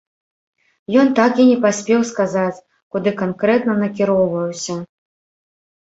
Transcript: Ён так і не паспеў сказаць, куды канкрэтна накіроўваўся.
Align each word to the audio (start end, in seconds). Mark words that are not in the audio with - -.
Ён 1.01 1.11
так 1.19 1.33
і 1.43 1.45
не 1.51 1.57
паспеў 1.67 2.01
сказаць, 2.11 2.63
куды 2.95 3.09
канкрэтна 3.23 3.73
накіроўваўся. 3.87 4.83